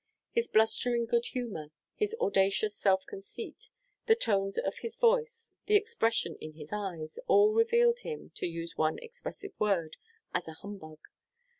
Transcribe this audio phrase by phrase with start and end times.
[0.31, 3.65] His blustering good humour, his audacious self conceit,
[4.07, 8.75] the tones of his voice, the expression in his eyes, all revealed him (to use
[8.75, 9.97] one expressive word)
[10.33, 10.97] as a humbug.